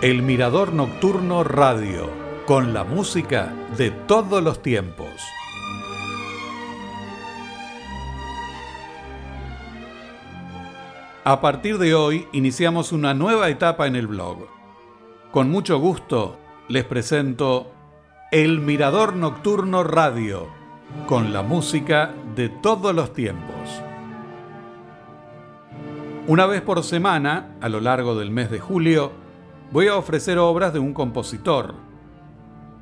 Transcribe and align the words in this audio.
El 0.00 0.22
Mirador 0.22 0.72
Nocturno 0.72 1.42
Radio, 1.42 2.08
con 2.46 2.72
la 2.72 2.84
música 2.84 3.52
de 3.76 3.90
todos 3.90 4.40
los 4.40 4.62
tiempos. 4.62 5.08
A 11.24 11.40
partir 11.40 11.78
de 11.78 11.96
hoy 11.96 12.28
iniciamos 12.30 12.92
una 12.92 13.12
nueva 13.12 13.48
etapa 13.48 13.88
en 13.88 13.96
el 13.96 14.06
blog. 14.06 14.46
Con 15.32 15.50
mucho 15.50 15.80
gusto 15.80 16.38
les 16.68 16.84
presento 16.84 17.72
El 18.30 18.60
Mirador 18.60 19.16
Nocturno 19.16 19.82
Radio, 19.82 20.46
con 21.08 21.32
la 21.32 21.42
música 21.42 22.14
de 22.36 22.48
todos 22.48 22.94
los 22.94 23.12
tiempos. 23.12 23.82
Una 26.28 26.46
vez 26.46 26.62
por 26.62 26.84
semana, 26.84 27.56
a 27.60 27.68
lo 27.68 27.80
largo 27.80 28.14
del 28.14 28.30
mes 28.30 28.48
de 28.48 28.60
julio, 28.60 29.26
voy 29.70 29.88
a 29.88 29.96
ofrecer 29.96 30.38
obras 30.38 30.72
de 30.72 30.78
un 30.78 30.94
compositor. 30.94 31.74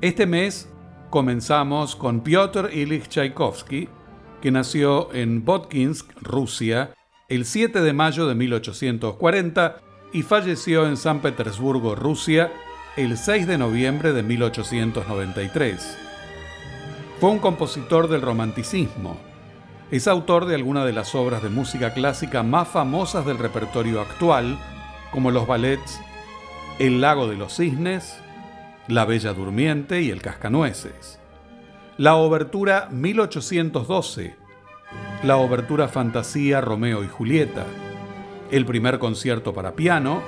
Este 0.00 0.26
mes 0.26 0.68
comenzamos 1.10 1.94
con 1.94 2.20
Piotr 2.20 2.70
Ilich 2.72 3.08
Tchaikovsky, 3.08 3.88
que 4.40 4.50
nació 4.50 5.12
en 5.12 5.44
Botkinsk, 5.44 6.10
Rusia, 6.22 6.94
el 7.28 7.44
7 7.44 7.82
de 7.82 7.92
mayo 7.92 8.26
de 8.26 8.34
1840 8.34 9.76
y 10.12 10.22
falleció 10.22 10.86
en 10.86 10.96
San 10.96 11.20
Petersburgo, 11.20 11.94
Rusia, 11.94 12.50
el 12.96 13.18
6 13.18 13.46
de 13.46 13.58
noviembre 13.58 14.12
de 14.12 14.22
1893. 14.22 15.98
Fue 17.20 17.30
un 17.30 17.38
compositor 17.38 18.08
del 18.08 18.22
romanticismo. 18.22 19.18
Es 19.90 20.08
autor 20.08 20.46
de 20.46 20.54
algunas 20.54 20.86
de 20.86 20.92
las 20.92 21.14
obras 21.14 21.42
de 21.42 21.50
música 21.50 21.92
clásica 21.92 22.42
más 22.42 22.68
famosas 22.68 23.26
del 23.26 23.38
repertorio 23.38 24.00
actual, 24.00 24.58
como 25.12 25.30
los 25.30 25.46
ballets 25.46 26.00
El 26.80 27.02
lago 27.02 27.28
de 27.28 27.36
los 27.36 27.56
cisnes, 27.56 28.16
La 28.88 29.04
Bella 29.04 29.34
Durmiente 29.34 30.00
y 30.00 30.08
El 30.08 30.22
Cascanueces. 30.22 31.20
La 31.98 32.14
obertura 32.14 32.88
1812, 32.90 34.34
la 35.22 35.36
obertura 35.36 35.88
Fantasía 35.88 36.62
Romeo 36.62 37.04
y 37.04 37.06
Julieta, 37.06 37.66
el 38.50 38.64
primer 38.64 38.98
concierto 38.98 39.52
para 39.52 39.76
piano, 39.76 40.22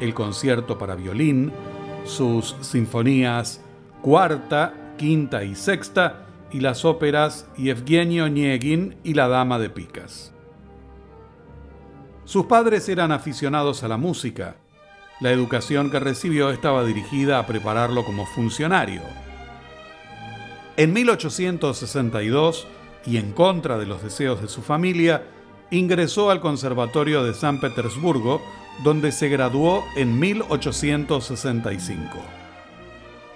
el 0.00 0.14
concierto 0.14 0.78
para 0.78 0.94
violín, 0.94 1.52
sus 2.04 2.56
sinfonías 2.62 3.62
cuarta, 4.00 4.72
quinta 4.96 5.44
y 5.44 5.54
sexta 5.54 6.24
y 6.50 6.60
las 6.60 6.86
óperas 6.86 7.46
Yevgeny 7.58 8.22
Onegin 8.22 8.96
y 9.04 9.12
La 9.12 9.28
Dama 9.28 9.58
de 9.58 9.68
Picas. 9.68 10.32
Sus 12.24 12.46
padres 12.46 12.88
eran 12.88 13.12
aficionados 13.12 13.82
a 13.82 13.88
la 13.88 13.98
música. 13.98 14.56
La 15.20 15.30
educación 15.30 15.90
que 15.90 16.00
recibió 16.00 16.50
estaba 16.50 16.84
dirigida 16.84 17.38
a 17.38 17.46
prepararlo 17.46 18.04
como 18.04 18.26
funcionario. 18.26 19.02
En 20.76 20.92
1862, 20.94 22.66
y 23.04 23.18
en 23.18 23.32
contra 23.32 23.78
de 23.78 23.86
los 23.86 24.02
deseos 24.02 24.40
de 24.40 24.48
su 24.48 24.62
familia, 24.62 25.24
ingresó 25.70 26.30
al 26.30 26.40
Conservatorio 26.40 27.22
de 27.22 27.34
San 27.34 27.60
Petersburgo, 27.60 28.40
donde 28.82 29.12
se 29.12 29.28
graduó 29.28 29.84
en 29.94 30.18
1865. 30.18 32.18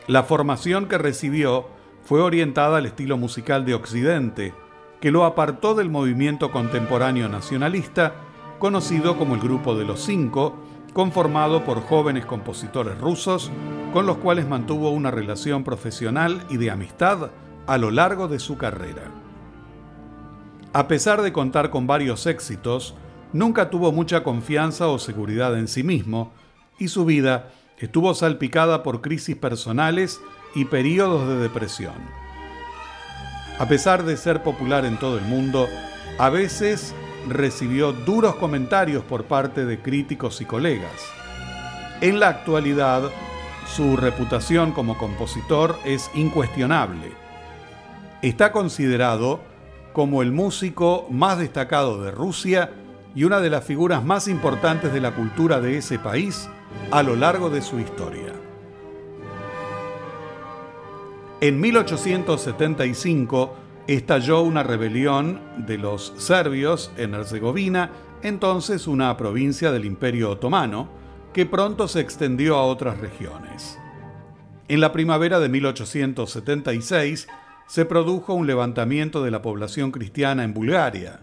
La 0.07 0.23
formación 0.23 0.87
que 0.87 0.99
recibió 0.99 1.69
fue 2.03 2.21
orientada 2.21 2.79
al 2.79 2.87
estilo 2.87 3.19
musical 3.19 3.65
de 3.65 3.75
Occidente, 3.75 4.55
que 5.01 5.11
lo 5.11 5.25
apartó 5.25 5.75
del 5.75 5.91
movimiento 5.91 6.51
contemporáneo 6.51 7.29
nacionalista, 7.29 8.15
conocido 8.59 9.19
como 9.19 9.35
el 9.35 9.41
Grupo 9.41 9.75
de 9.75 9.85
los 9.85 10.01
Cinco, 10.01 10.57
conformado 10.95 11.65
por 11.65 11.83
jóvenes 11.83 12.25
compositores 12.25 12.97
rusos, 12.99 13.51
con 13.93 14.07
los 14.07 14.17
cuales 14.17 14.49
mantuvo 14.49 14.91
una 14.91 15.11
relación 15.11 15.65
profesional 15.65 16.47
y 16.49 16.57
de 16.57 16.71
amistad 16.71 17.31
a 17.67 17.79
lo 17.79 17.91
largo 17.91 18.29
de 18.29 18.39
su 18.39 18.57
carrera. 18.57 19.11
A 20.73 20.89
pesar 20.89 21.21
de 21.21 21.33
contar 21.33 21.71
con 21.71 21.87
varios 21.87 22.27
éxitos, 22.27 22.95
nunca 23.33 23.71
tuvo 23.71 23.93
mucha 23.93 24.23
confianza 24.23 24.89
o 24.89 24.99
seguridad 24.99 25.59
en 25.59 25.69
sí 25.69 25.83
mismo, 25.83 26.33
y 26.79 26.89
su 26.89 27.05
vida 27.05 27.51
estuvo 27.79 28.15
salpicada 28.15 28.83
por 28.83 29.01
crisis 29.01 29.37
personales 29.37 30.21
y 30.55 30.65
periodos 30.65 31.29
de 31.29 31.37
depresión. 31.37 31.95
A 33.59 33.67
pesar 33.67 34.05
de 34.05 34.17
ser 34.17 34.43
popular 34.43 34.85
en 34.85 34.99
todo 34.99 35.19
el 35.19 35.25
mundo, 35.25 35.69
a 36.19 36.29
veces 36.29 36.95
recibió 37.29 37.93
duros 37.93 38.37
comentarios 38.37 39.05
por 39.05 39.25
parte 39.25 39.65
de 39.65 39.81
críticos 39.81 40.41
y 40.41 40.45
colegas. 40.45 40.93
En 42.01 42.21
la 42.21 42.29
actualidad, 42.29 43.11
su 43.67 43.97
reputación 43.97 44.73
como 44.73 44.99
compositor 44.99 45.79
es 45.85 46.11
incuestionable. 46.15 47.13
Está 48.23 48.53
considerado 48.53 49.41
como 49.93 50.23
el 50.23 50.33
músico 50.33 51.07
más 51.11 51.39
destacado 51.39 52.03
de 52.03 52.11
Rusia 52.11 52.73
y 53.15 53.25
una 53.25 53.41
de 53.41 53.51
las 53.51 53.65
figuras 53.65 54.05
más 54.05 54.29
importantes 54.29 54.93
de 54.93 55.01
la 55.01 55.15
cultura 55.15 55.61
de 55.61 55.79
ese 55.79 55.99
país 55.99 56.49
a 56.91 57.03
lo 57.03 57.17
largo 57.17 57.49
de 57.49 57.63
su 57.63 57.79
historia. 57.79 58.33
En 61.41 61.61
1875 61.61 63.64
estalló 63.87 64.43
una 64.43 64.63
rebelión 64.63 65.41
de 65.67 65.79
los 65.79 66.15
serbios 66.17 66.91
en 66.97 67.15
Herzegovina, 67.15 67.91
entonces 68.23 68.87
una 68.87 69.17
provincia 69.17 69.71
del 69.73 69.85
Imperio 69.85 70.31
Otomano, 70.31 70.89
que 71.33 71.47
pronto 71.47 71.89
se 71.89 72.01
extendió 72.01 72.57
a 72.57 72.65
otras 72.65 72.99
regiones. 72.99 73.79
En 74.69 74.81
la 74.81 74.93
primavera 74.93 75.41
de 75.41 75.49
1876, 75.49 77.29
se 77.67 77.85
produjo 77.85 78.35
un 78.35 78.47
levantamiento 78.47 79.23
de 79.23 79.31
la 79.31 79.43
población 79.43 79.91
cristiana 79.91 80.45
en 80.45 80.55
Bulgaria. 80.55 81.21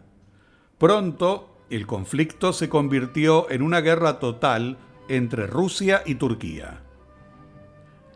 Pronto, 0.77 1.57
el 1.69 1.87
conflicto 1.87 2.53
se 2.53 2.69
convirtió 2.69 3.49
en 3.49 3.61
una 3.61 3.81
guerra 3.81 4.19
total 4.19 4.77
entre 5.07 5.47
Rusia 5.47 6.03
y 6.05 6.15
Turquía. 6.15 6.81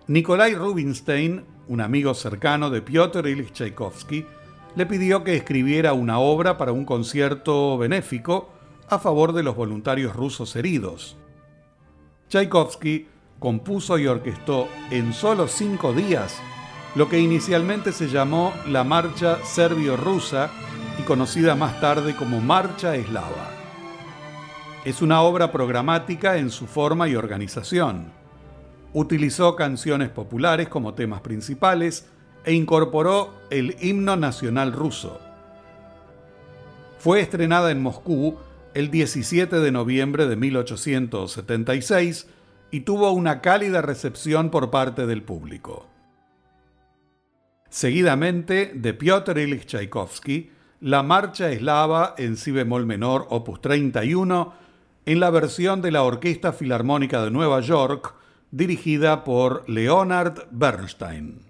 Nikolai 0.08 0.54
Rubinstein, 0.54 1.46
un 1.68 1.82
amigo 1.82 2.14
cercano 2.14 2.70
de 2.70 2.82
Piotr 2.82 3.28
Ilyich 3.28 3.54
Tchaikovsky, 3.54 4.26
le 4.76 4.86
pidió 4.86 5.24
que 5.24 5.36
escribiera 5.36 5.94
una 5.94 6.20
obra 6.20 6.58
para 6.58 6.72
un 6.72 6.86
concierto 6.86 7.78
benéfico 7.78 8.50
a 8.90 9.00
favor 9.00 9.34
de 9.34 9.44
los 9.44 9.56
voluntarios 9.56 10.16
rusos 10.16 10.56
heridos. 10.56 11.18
Tchaikovsky 12.30 13.08
compuso 13.40 13.98
y 13.98 14.08
orquestó 14.08 14.68
en 14.92 15.14
solo 15.14 15.48
cinco 15.48 15.94
días 15.94 16.38
lo 16.96 17.10
que 17.10 17.20
inicialmente 17.20 17.92
se 17.92 18.08
llamó 18.08 18.54
la 18.68 18.84
Marcha 18.84 19.40
Serbio-Rusa 19.44 20.50
y 21.00 21.04
conocida 21.04 21.56
más 21.56 21.80
tarde 21.82 22.16
como 22.16 22.40
Marcha 22.40 22.96
Eslava. 22.96 23.52
Es 24.86 25.02
una 25.02 25.22
obra 25.22 25.52
programática 25.52 26.38
en 26.38 26.50
su 26.50 26.68
forma 26.68 27.08
y 27.08 27.16
organización. 27.16 28.12
Utilizó 28.94 29.56
canciones 29.56 30.10
populares 30.10 30.70
como 30.70 30.94
temas 30.94 31.22
principales 31.22 32.08
e 32.46 32.54
incorporó 32.54 33.34
el 33.50 33.76
himno 33.82 34.16
nacional 34.16 34.72
ruso. 34.72 35.20
Fue 37.00 37.20
estrenada 37.20 37.72
en 37.72 37.82
Moscú 37.82 38.38
el 38.74 38.92
17 38.92 39.60
de 39.60 39.72
noviembre 39.72 40.28
de 40.28 40.36
1876 40.36 42.28
y 42.72 42.82
tuvo 42.82 43.12
una 43.12 43.42
cálida 43.42 43.82
recepción 43.82 44.50
por 44.50 44.70
parte 44.70 45.06
del 45.06 45.24
público. 45.24 45.88
Seguidamente, 47.70 48.72
de 48.74 48.94
Piotr 48.94 49.38
Ilyich 49.38 49.66
Tchaikovsky, 49.66 50.52
la 50.82 51.04
Marcha 51.04 51.52
Eslava 51.52 52.16
en 52.18 52.38
Si 52.38 52.52
bemol 52.52 52.86
menor, 52.86 53.28
opus 53.30 53.62
31, 53.62 54.54
en 55.06 55.20
la 55.20 55.30
versión 55.30 55.82
de 55.82 55.92
la 55.92 56.04
Orquesta 56.04 56.54
Filarmónica 56.54 57.24
de 57.24 57.32
Nueva 57.32 57.62
York, 57.62 58.14
dirigida 58.52 59.24
por 59.24 59.70
Leonard 59.70 60.48
Bernstein. 60.52 61.45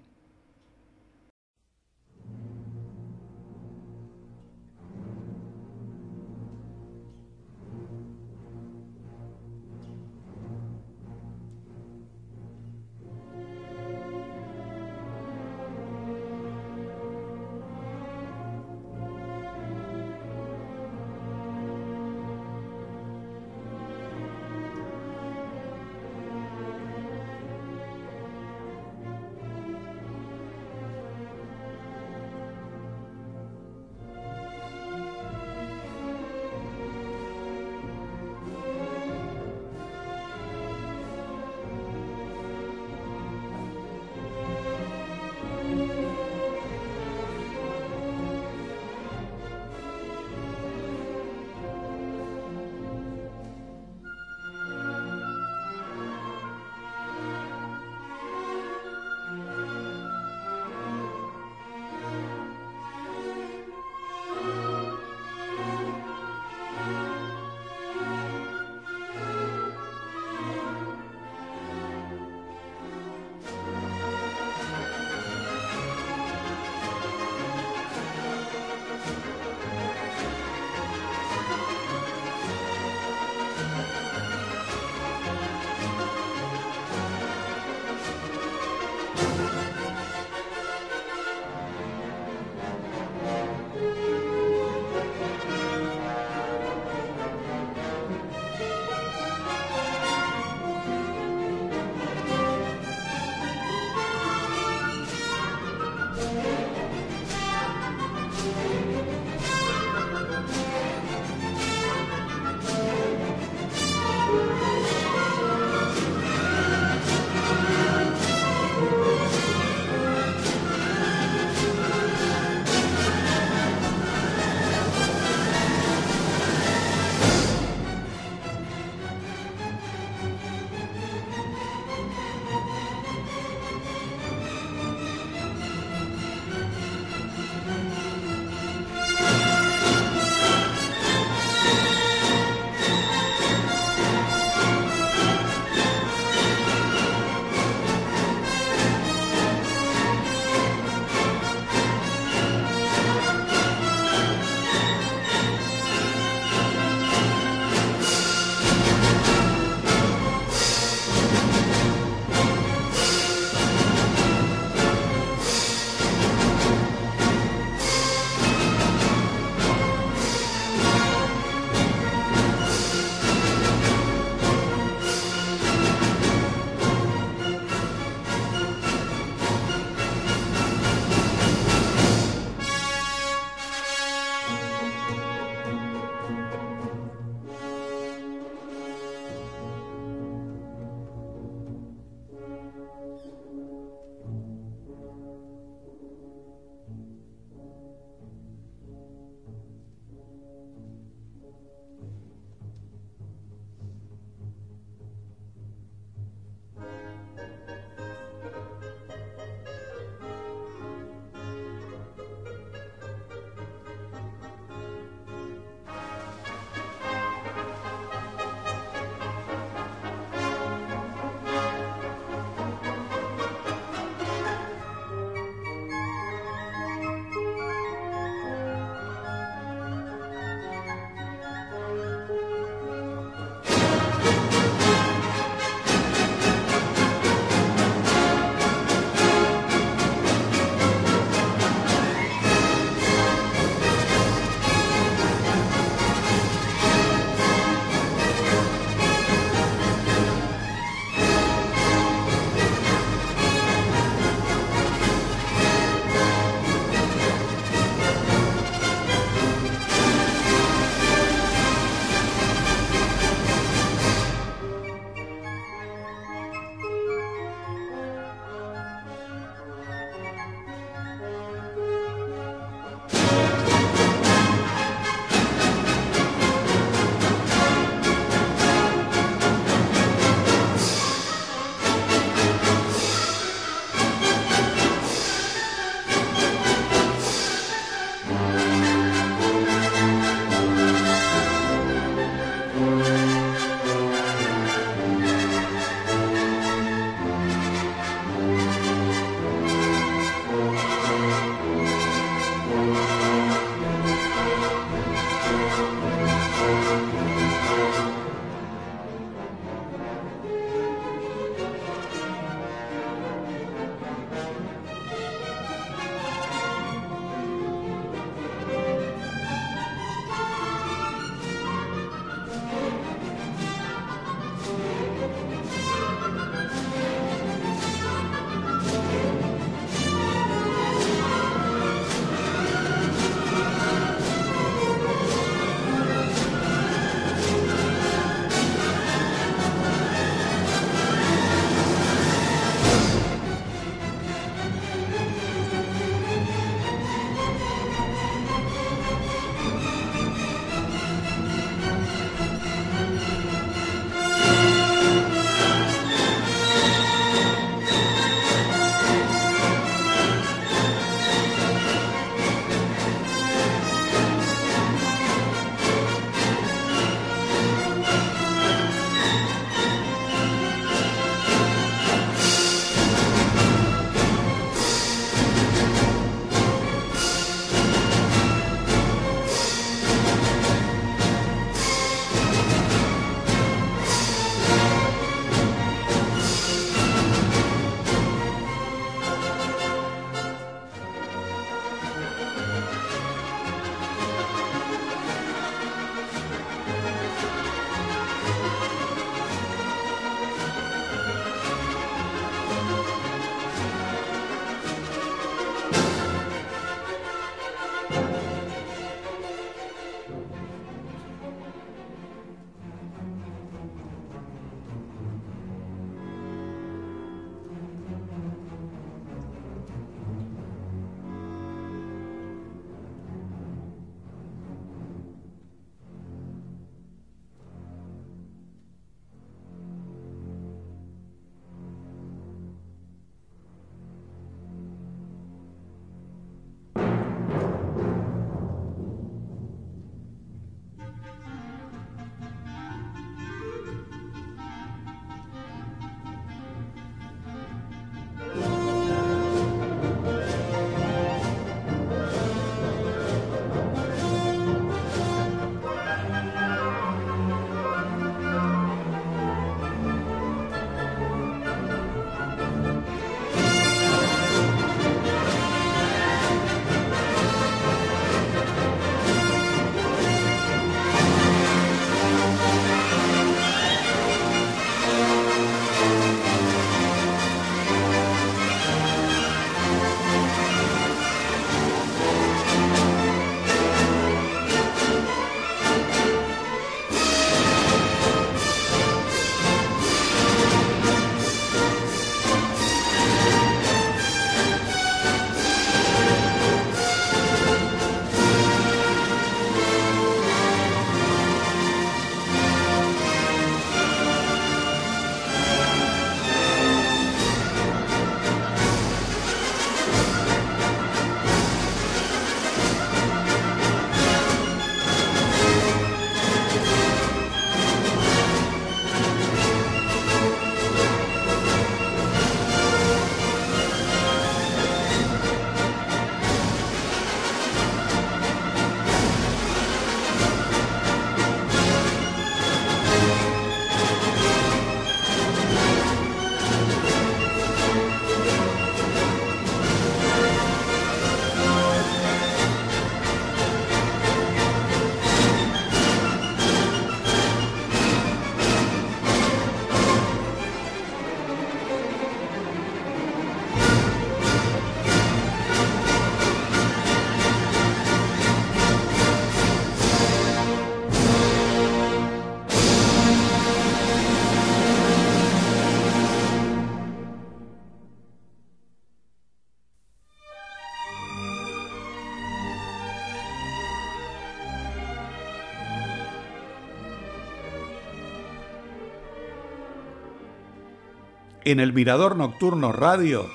En 581.66 581.80
el 581.80 581.92
Mirador 581.92 582.36
Nocturno 582.36 582.92
Radio 582.92 583.50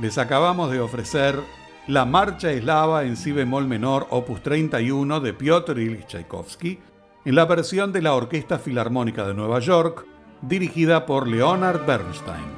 les 0.00 0.18
acabamos 0.18 0.72
de 0.72 0.80
ofrecer 0.80 1.38
la 1.86 2.04
Marcha 2.04 2.50
Eslava 2.50 3.04
en 3.04 3.16
Si 3.16 3.30
bemol 3.30 3.68
menor, 3.68 4.08
opus 4.10 4.42
31 4.42 5.20
de 5.20 5.32
Piotr 5.34 5.78
Ilyich 5.78 6.06
Tchaikovsky, 6.06 6.80
en 7.24 7.34
la 7.36 7.44
versión 7.44 7.92
de 7.92 8.02
la 8.02 8.14
Orquesta 8.14 8.58
Filarmónica 8.58 9.24
de 9.24 9.34
Nueva 9.34 9.60
York, 9.60 10.04
dirigida 10.42 11.06
por 11.06 11.28
Leonard 11.28 11.86
Bernstein. 11.86 12.57